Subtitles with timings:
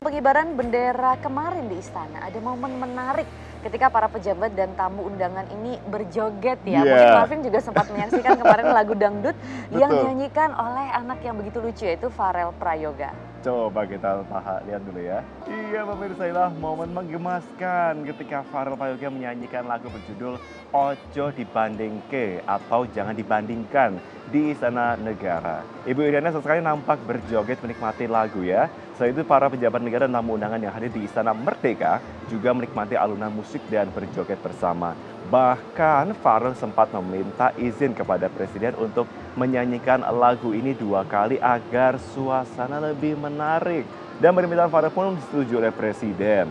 [0.00, 3.28] Pengibaran bendera kemarin di istana ada momen menarik
[3.60, 6.80] ketika para pejabat dan tamu undangan ini berjoget ya.
[6.80, 6.88] Iya.
[6.88, 9.36] Mungkin Marvin juga sempat menyaksikan kemarin lagu dangdut
[9.68, 13.12] yang dinyanyikan oleh anak yang begitu lucu yaitu Farel Prayoga.
[13.40, 15.24] Coba kita tahan, lihat dulu ya.
[15.48, 20.36] Iya pemirsa inilah momen menggemaskan ketika Farel Prayoga menyanyikan lagu berjudul
[20.76, 23.96] Ojo Dibandingke atau Jangan Dibandingkan
[24.28, 25.64] di Istana Negara.
[25.88, 28.68] Ibu Iriana sesekali nampak berjoget menikmati lagu ya.
[29.00, 32.92] Selain itu para pejabat negara dan tamu undangan yang hadir di Istana Merdeka juga menikmati
[33.00, 34.92] alunan musik dan berjoget bersama.
[35.28, 39.04] Bahkan Farel sempat meminta izin kepada Presiden untuk
[39.36, 43.84] menyanyikan lagu ini dua kali agar suasana lebih menarik.
[44.16, 46.48] Dan permintaan Farel pun disetujui oleh Presiden.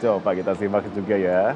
[0.00, 1.52] Coba kita simak juga ya.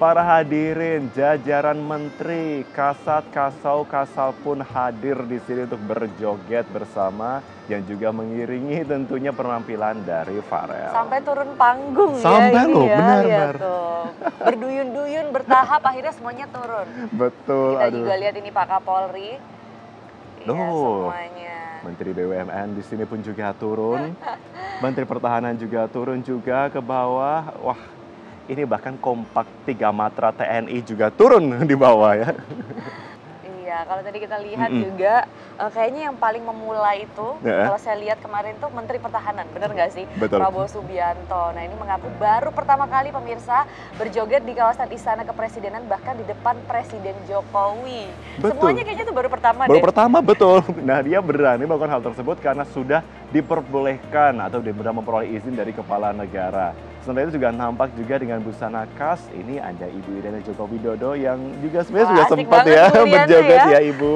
[0.00, 7.84] Para hadirin, jajaran menteri, kasat, kasau, kasal pun hadir di sini untuk berjoget bersama yang
[7.84, 10.88] juga mengiringi tentunya penampilan dari Farel.
[10.88, 12.96] Sampai turun panggung Sampai ya ini loh, ya.
[12.96, 13.54] benar, Lihat benar.
[13.60, 14.00] tuh.
[14.40, 16.88] Berduyun-duyun bertahap akhirnya semuanya turun.
[17.12, 17.98] Betul, Kita aduh.
[18.00, 19.30] juga lihat ini Pak Kapolri.
[20.40, 21.56] Ya, semuanya.
[21.84, 24.16] Menteri BUMN di sini pun juga turun.
[24.84, 27.52] Menteri Pertahanan juga turun juga ke bawah.
[27.60, 27.99] Wah,
[28.50, 32.30] ini bahkan kompak tiga matra TNI juga turun di bawah ya.
[33.62, 34.82] Iya, kalau tadi kita lihat Mm-mm.
[34.82, 35.14] juga
[35.56, 37.70] eh, kayaknya yang paling memulai itu Ya.
[37.70, 40.04] kalau saya lihat kemarin tuh Menteri Pertahanan, bener nggak sih?
[40.18, 40.42] Betul.
[40.42, 41.54] Prabowo Subianto.
[41.54, 46.58] Nah ini mengaku baru pertama kali pemirsa berjoget di kawasan Istana Kepresidenan bahkan di depan
[46.66, 48.10] Presiden Jokowi.
[48.42, 48.58] Betul.
[48.58, 49.86] Semuanya kayaknya tuh baru pertama Baru deh.
[49.86, 50.58] pertama betul.
[50.82, 56.10] Nah dia berani melakukan hal tersebut karena sudah diperbolehkan atau sudah memperoleh izin dari kepala
[56.10, 56.74] negara.
[57.00, 59.24] Sementara itu juga nampak juga dengan busana khas.
[59.32, 63.64] Ini ada Ibu Iriana Joko Widodo yang juga sebenarnya sudah sempat ya berjoget ya.
[63.72, 64.14] ya Ibu.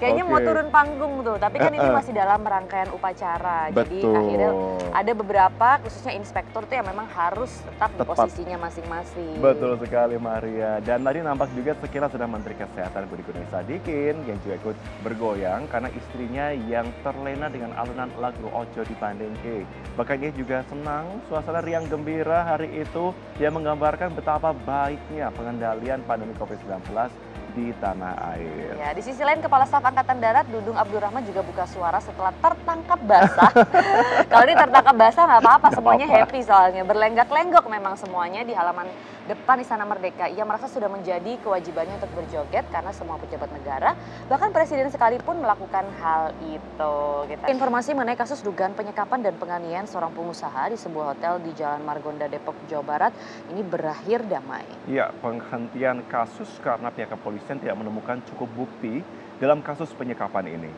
[0.00, 0.48] Kayaknya mau Oke.
[0.48, 3.68] turun panggung tuh, tapi kan ini masih dalam rangkaian upacara.
[3.68, 4.16] Jadi Betul.
[4.16, 4.50] akhirnya
[4.96, 8.16] ada beberapa khususnya inspektur tuh yang memang harus tetap, di Tepat.
[8.16, 9.36] posisinya masing-masing.
[9.36, 10.80] Betul sekali Maria.
[10.80, 15.68] Dan tadi nampak juga sekilas sudah Menteri Kesehatan Budi Gunadi Sadikin yang juga ikut bergoyang
[15.68, 19.68] karena istrinya yang terlena dengan alunan lagu Ojo Dibandingke.
[20.00, 23.10] Bahkan dia juga senang suasana riang gembira hari itu
[23.42, 27.10] yang menggambarkan betapa baiknya pengendalian pandemi COVID-19
[27.52, 28.72] di tanah air.
[28.80, 33.00] Ya, di sisi lain Kepala Staf Angkatan Darat Dudung Abdurrahman juga buka suara setelah tertangkap
[33.04, 33.52] basah.
[34.32, 36.24] Kalau ini tertangkap basah nggak apa-apa, semuanya apa-apa.
[36.24, 36.82] happy soalnya.
[36.88, 38.88] Berlenggak-lenggok memang semuanya di halaman
[39.26, 40.26] depan Istana Merdeka.
[40.26, 43.94] Ia merasa sudah menjadi kewajibannya untuk berjoget karena semua pejabat negara,
[44.26, 46.94] bahkan presiden sekalipun melakukan hal itu.
[47.30, 47.50] Kita.
[47.50, 52.26] Informasi mengenai kasus dugaan penyekapan dan penganiayaan seorang pengusaha di sebuah hotel di Jalan Margonda
[52.26, 53.12] Depok, Jawa Barat
[53.54, 54.66] ini berakhir damai.
[54.90, 59.02] Ya, penghentian kasus karena pihak kepolisian tidak menemukan cukup bukti
[59.38, 60.72] dalam kasus penyekapan ini.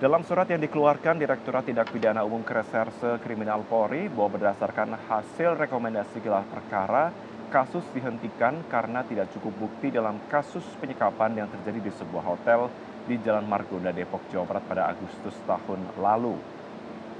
[0.00, 6.24] Dalam surat yang dikeluarkan Direktorat Tindak Pidana Umum Reserse Kriminal Polri bahwa berdasarkan hasil rekomendasi
[6.24, 7.12] gelar perkara,
[7.50, 12.70] kasus dihentikan karena tidak cukup bukti dalam kasus penyekapan yang terjadi di sebuah hotel
[13.10, 16.38] di Jalan Margonda Depok, Jawa Barat pada Agustus tahun lalu.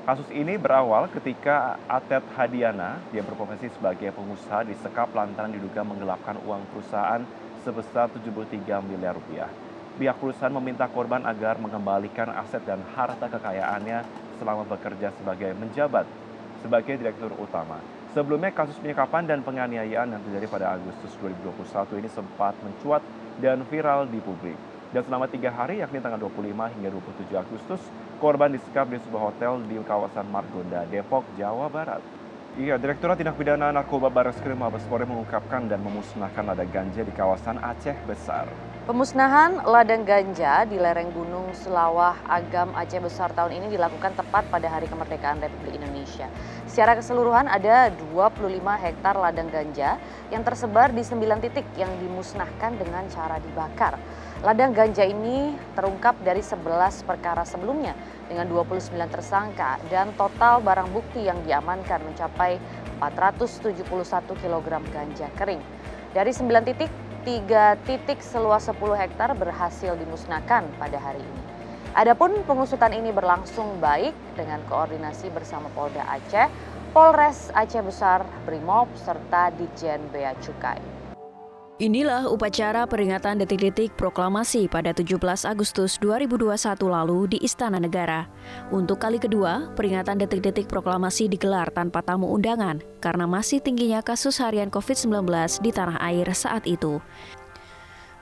[0.07, 6.63] Kasus ini berawal ketika Atet Hadiana, dia berprofesi sebagai pengusaha disekap lantaran diduga menggelapkan uang
[6.73, 7.21] perusahaan
[7.67, 9.51] sebesar 73 miliar rupiah.
[10.01, 14.07] Pihak perusahaan meminta korban agar mengembalikan aset dan harta kekayaannya
[14.41, 16.09] selama bekerja sebagai menjabat
[16.65, 18.00] sebagai direktur utama.
[18.11, 23.07] Sebelumnya kasus penyekapan dan penganiayaan yang terjadi pada Agustus 2021 ini sempat mencuat
[23.39, 24.59] dan viral di publik.
[24.91, 27.79] Dan selama tiga hari, yakni tanggal 25 hingga 27 Agustus,
[28.19, 32.03] korban disekap di sebuah hotel di kawasan Margonda, Depok, Jawa Barat.
[32.59, 37.63] Iya, Direkturat Tindak Pidana Narkoba Barreskrim Mabes Polri mengungkapkan dan memusnahkan ladang ganja di kawasan
[37.63, 38.51] Aceh Besar.
[38.91, 44.67] Pemusnahan ladang ganja di lereng Gunung Selawah Agam Aceh Besar tahun ini dilakukan tepat pada
[44.67, 46.27] Hari Kemerdekaan Republik Indonesia.
[46.67, 49.95] Secara keseluruhan ada 25 hektar ladang ganja
[50.35, 53.95] yang tersebar di 9 titik yang dimusnahkan dengan cara dibakar.
[54.43, 57.95] Ladang ganja ini terungkap dari 11 perkara sebelumnya
[58.27, 62.59] dengan 29 tersangka dan total barang bukti yang diamankan mencapai
[62.99, 63.87] 471
[64.35, 65.63] kg ganja kering.
[66.11, 66.91] Dari 9 titik,
[67.31, 71.43] tiga titik seluas 10 hektar berhasil dimusnahkan pada hari ini.
[71.95, 76.51] Adapun pengusutan ini berlangsung baik dengan koordinasi bersama Polda Aceh,
[76.91, 81.00] Polres Aceh Besar, Brimob, serta Ditjen Bea Cukai.
[81.81, 85.17] Inilah upacara peringatan detik-detik proklamasi pada 17
[85.49, 88.29] Agustus 2021 lalu di Istana Negara.
[88.69, 94.69] Untuk kali kedua, peringatan detik-detik proklamasi digelar tanpa tamu undangan karena masih tingginya kasus harian
[94.69, 95.25] COVID-19
[95.65, 97.01] di tanah air saat itu.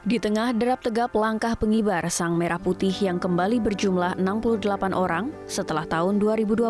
[0.08, 5.84] Di tengah derap tegap langkah pengibar Sang Merah Putih yang kembali berjumlah 68 orang, setelah
[5.84, 6.64] tahun 2020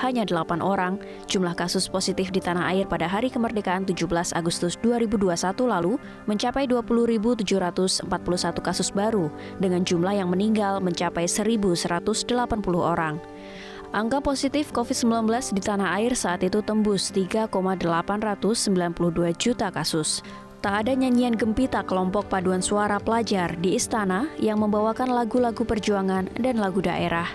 [0.00, 0.96] hanya 8 orang,
[1.28, 5.28] jumlah kasus positif di tanah air pada hari kemerdekaan 17 Agustus 2021
[5.68, 8.08] lalu mencapai 20.741
[8.64, 9.28] kasus baru,
[9.60, 11.92] dengan jumlah yang meninggal mencapai 1.180
[12.80, 13.20] orang.
[13.92, 17.52] Angka positif COVID-19 di tanah air saat itu tembus 3,892
[19.36, 20.24] juta kasus.
[20.58, 26.58] Tak ada nyanyian gempita kelompok paduan suara pelajar di istana yang membawakan lagu-lagu perjuangan dan
[26.58, 27.30] lagu daerah.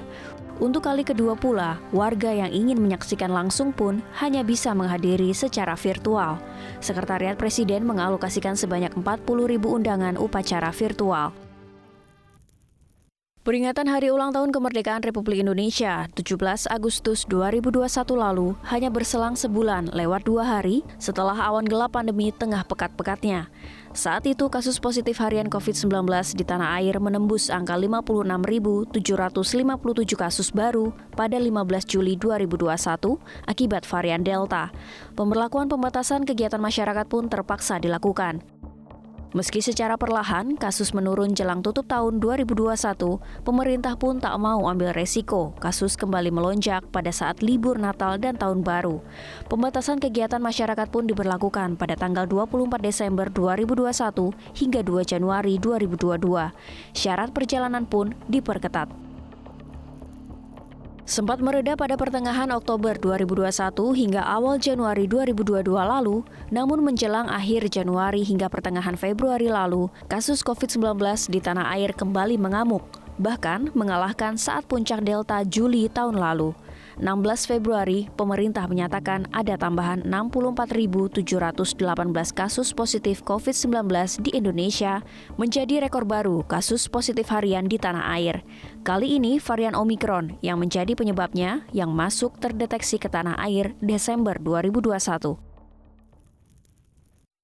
[0.60, 6.36] Untuk kali kedua pula, warga yang ingin menyaksikan langsung pun hanya bisa menghadiri secara virtual.
[6.84, 11.32] Sekretariat Presiden mengalokasikan sebanyak 40 ribu undangan upacara virtual.
[13.44, 16.40] Peringatan Hari Ulang Tahun Kemerdekaan Republik Indonesia 17
[16.72, 17.84] Agustus 2021
[18.16, 23.52] lalu hanya berselang sebulan lewat dua hari setelah awan gelap pandemi tengah pekat-pekatnya.
[23.92, 26.08] Saat itu kasus positif harian COVID-19
[26.40, 28.96] di tanah air menembus angka 56.757
[30.16, 31.52] kasus baru pada 15
[31.84, 32.64] Juli 2021
[33.44, 34.72] akibat varian Delta.
[35.20, 38.40] Pemberlakuan pembatasan kegiatan masyarakat pun terpaksa dilakukan.
[39.34, 45.58] Meski secara perlahan kasus menurun jelang tutup tahun 2021, pemerintah pun tak mau ambil resiko
[45.58, 49.02] kasus kembali melonjak pada saat libur Natal dan Tahun Baru.
[49.50, 56.54] Pembatasan kegiatan masyarakat pun diberlakukan pada tanggal 24 Desember 2021 hingga 2 Januari 2022.
[56.94, 59.13] Syarat perjalanan pun diperketat.
[61.04, 63.52] Sempat mereda pada pertengahan Oktober 2021
[63.92, 70.96] hingga awal Januari 2022 lalu, namun menjelang akhir Januari hingga pertengahan Februari lalu, kasus COVID-19
[71.28, 72.88] di tanah air kembali mengamuk,
[73.20, 76.56] bahkan mengalahkan saat puncak Delta Juli tahun lalu.
[77.00, 81.24] 16 Februari, pemerintah menyatakan ada tambahan 64.718
[82.36, 83.88] kasus positif COVID-19
[84.22, 85.06] di Indonesia,
[85.40, 88.42] menjadi rekor baru kasus positif harian di tanah air.
[88.84, 95.53] Kali ini varian Omikron yang menjadi penyebabnya yang masuk terdeteksi ke tanah air Desember 2021.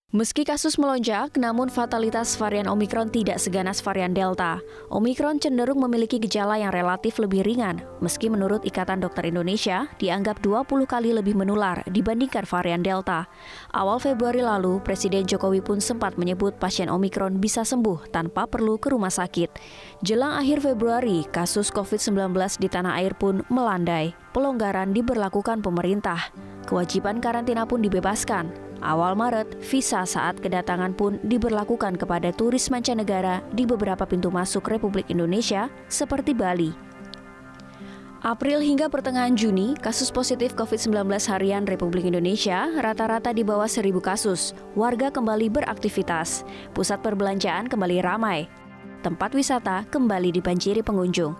[0.10, 4.58] Meski kasus melonjak, namun fatalitas varian Omikron tidak seganas varian Delta.
[4.90, 10.66] Omikron cenderung memiliki gejala yang relatif lebih ringan, meski menurut Ikatan Dokter Indonesia dianggap 20
[10.90, 13.30] kali lebih menular dibandingkan varian Delta.
[13.70, 18.90] Awal Februari lalu, Presiden Jokowi pun sempat menyebut pasien Omikron bisa sembuh tanpa perlu ke
[18.90, 19.62] rumah sakit.
[20.02, 24.18] Jelang akhir Februari, kasus COVID-19 di tanah air pun melandai.
[24.34, 26.34] Pelonggaran diberlakukan pemerintah.
[26.66, 28.69] Kewajiban karantina pun dibebaskan.
[28.80, 35.12] Awal Maret, visa saat kedatangan pun diberlakukan kepada turis mancanegara di beberapa pintu masuk Republik
[35.12, 36.72] Indonesia seperti Bali.
[38.20, 44.52] April hingga pertengahan Juni, kasus positif COVID-19 harian Republik Indonesia rata-rata di bawah 1000 kasus.
[44.76, 46.44] Warga kembali beraktivitas,
[46.76, 48.52] pusat perbelanjaan kembali ramai,
[49.08, 51.32] tempat wisata kembali dibanjiri pengunjung.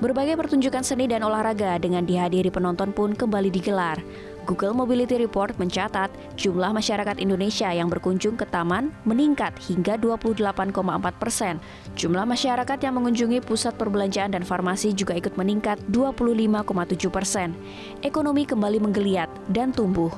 [0.00, 4.00] Berbagai pertunjukan seni dan olahraga dengan dihadiri penonton pun kembali digelar.
[4.50, 10.74] Google Mobility Report mencatat jumlah masyarakat Indonesia yang berkunjung ke taman meningkat hingga 28,4
[11.22, 11.62] persen.
[11.94, 16.66] Jumlah masyarakat yang mengunjungi pusat perbelanjaan dan farmasi juga ikut meningkat 25,7
[17.14, 17.54] persen.
[18.02, 20.10] Ekonomi kembali menggeliat dan tumbuh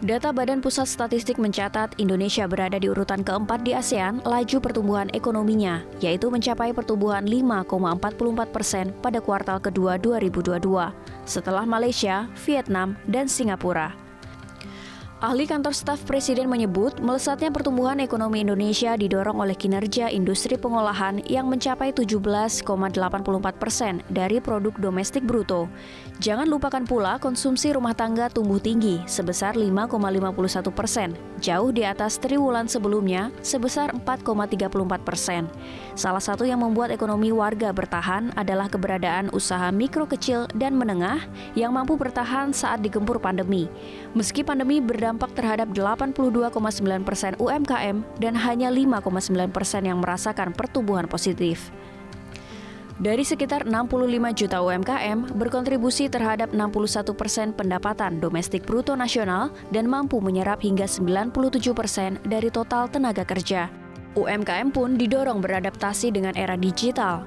[0.00, 5.84] Data Badan Pusat Statistik mencatat Indonesia berada di urutan keempat di ASEAN laju pertumbuhan ekonominya,
[6.00, 10.56] yaitu mencapai pertumbuhan 5,44 persen pada kuartal kedua 2022,
[11.28, 14.09] setelah Malaysia, Vietnam, dan Singapura.
[15.20, 21.44] Ahli kantor staf presiden menyebut melesatnya pertumbuhan ekonomi Indonesia didorong oleh kinerja industri pengolahan yang
[21.44, 22.64] mencapai 17,84
[23.60, 25.68] persen dari produk domestik bruto.
[26.24, 32.64] Jangan lupakan pula konsumsi rumah tangga tumbuh tinggi sebesar 5,51 persen, jauh di atas triwulan
[32.64, 35.44] sebelumnya sebesar 4,34 persen.
[36.00, 41.20] Salah satu yang membuat ekonomi warga bertahan adalah keberadaan usaha mikro kecil dan menengah
[41.52, 43.68] yang mampu bertahan saat digempur pandemi.
[44.16, 51.10] Meski pandemi berdampak berdampak terhadap 82,9 persen UMKM dan hanya 5,9 persen yang merasakan pertumbuhan
[51.10, 51.74] positif.
[53.02, 54.06] Dari sekitar 65
[54.38, 61.34] juta UMKM, berkontribusi terhadap 61 persen pendapatan domestik bruto nasional dan mampu menyerap hingga 97
[61.74, 63.66] persen dari total tenaga kerja.
[64.14, 67.26] UMKM pun didorong beradaptasi dengan era digital.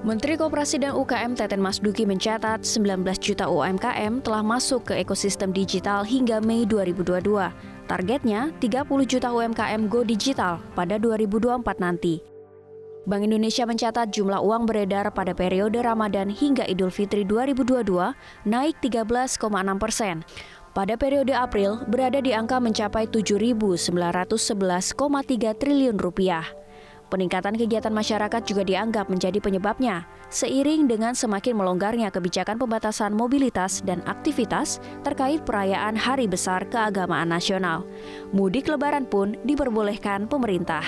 [0.00, 5.52] Menteri Koperasi dan UKM Teten Mas Duki mencatat 19 juta UMKM telah masuk ke ekosistem
[5.52, 7.20] digital hingga Mei 2022.
[7.84, 12.24] Targetnya 30 juta UMKM go digital pada 2024 nanti.
[13.04, 17.84] Bank Indonesia mencatat jumlah uang beredar pada periode Ramadan hingga Idul Fitri 2022
[18.48, 19.36] naik 13,6
[19.76, 20.24] persen.
[20.70, 23.90] pada periode April berada di angka mencapai 7.911,3
[25.58, 26.46] triliun rupiah.
[27.10, 33.98] Peningkatan kegiatan masyarakat juga dianggap menjadi penyebabnya, seiring dengan semakin melonggarnya kebijakan pembatasan mobilitas dan
[34.06, 37.82] aktivitas terkait perayaan Hari Besar Keagamaan Nasional.
[38.30, 40.86] Mudik Lebaran pun diperbolehkan pemerintah.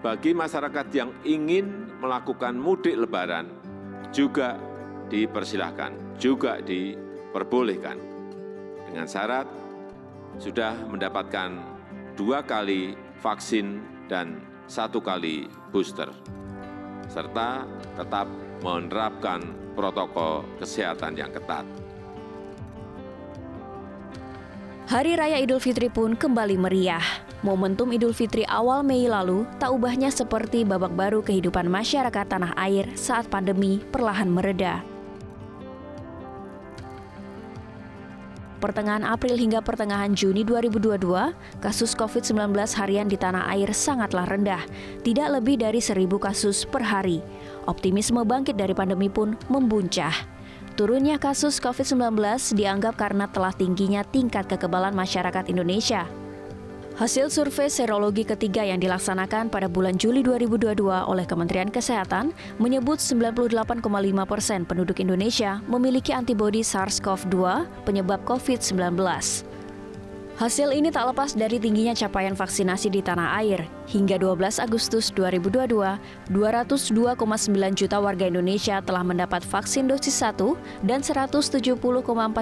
[0.00, 3.44] Bagi masyarakat yang ingin melakukan mudik Lebaran,
[4.08, 4.56] juga
[5.12, 8.00] dipersilahkan, juga diperbolehkan.
[8.88, 9.44] Dengan syarat
[10.40, 11.60] sudah mendapatkan
[12.16, 16.10] dua kali vaksin dan satu kali booster,
[17.06, 17.62] serta
[17.94, 18.26] tetap
[18.66, 19.40] menerapkan
[19.78, 21.62] protokol kesehatan yang ketat.
[24.90, 27.22] Hari Raya Idul Fitri pun kembali meriah.
[27.46, 32.90] Momentum Idul Fitri awal Mei lalu tak ubahnya seperti babak baru kehidupan masyarakat tanah air
[32.98, 34.82] saat pandemi perlahan mereda.
[38.60, 41.00] Pertengahan April hingga pertengahan Juni 2022,
[41.64, 44.60] kasus COVID-19 harian di tanah air sangatlah rendah,
[45.00, 47.24] tidak lebih dari seribu kasus per hari.
[47.64, 50.12] Optimisme bangkit dari pandemi pun membuncah.
[50.76, 52.20] Turunnya kasus COVID-19
[52.54, 56.19] dianggap karena telah tingginya tingkat kekebalan masyarakat Indonesia
[57.00, 63.80] Hasil survei serologi ketiga yang dilaksanakan pada bulan Juli 2022 oleh Kementerian Kesehatan menyebut 98,5
[64.28, 69.00] persen penduduk Indonesia memiliki antibodi SARS-CoV-2 penyebab COVID-19.
[70.40, 73.60] Hasil ini tak lepas dari tingginya capaian vaksinasi di tanah air.
[73.92, 75.68] Hingga 12 Agustus 2022,
[76.32, 77.20] 202,9
[77.76, 80.56] juta warga Indonesia telah mendapat vaksin dosis 1
[80.88, 81.76] dan 170,4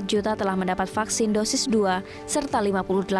[0.06, 1.98] juta telah mendapat vaksin dosis 2,
[2.30, 3.18] serta 58,2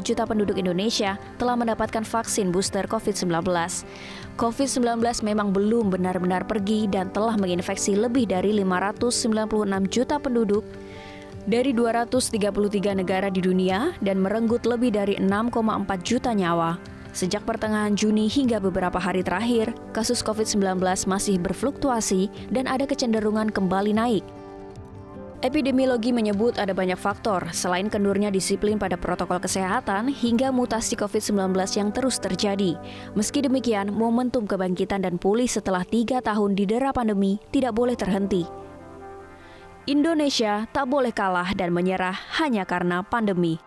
[0.00, 3.44] juta penduduk Indonesia telah mendapatkan vaksin booster COVID-19.
[4.40, 4.80] COVID-19
[5.28, 9.44] memang belum benar-benar pergi dan telah menginfeksi lebih dari 596
[9.92, 10.64] juta penduduk
[11.46, 16.78] dari 233 negara di dunia dan merenggut lebih dari 6,4 juta nyawa.
[17.16, 23.96] Sejak pertengahan Juni hingga beberapa hari terakhir, kasus COVID-19 masih berfluktuasi dan ada kecenderungan kembali
[23.96, 24.24] naik.
[25.40, 31.88] Epidemiologi menyebut ada banyak faktor, selain kendurnya disiplin pada protokol kesehatan hingga mutasi COVID-19 yang
[31.92, 32.76] terus terjadi.
[33.12, 38.48] Meski demikian, momentum kebangkitan dan pulih setelah tiga tahun didera pandemi tidak boleh terhenti.
[39.86, 43.65] Indonesia tak boleh kalah dan menyerah hanya karena pandemi.